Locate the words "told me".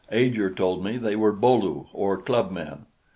0.49-0.97